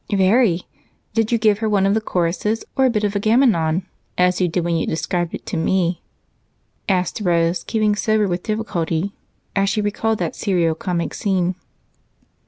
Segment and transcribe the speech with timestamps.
[0.11, 0.63] "Very.
[1.13, 3.85] Did you give her one of the choruses or a bit of Agamemnon,
[4.17, 6.01] as you did when you described it to me?"
[6.89, 9.13] asked Rose, keeping sober with difficulty
[9.55, 11.53] as she recalled that serio comic scene.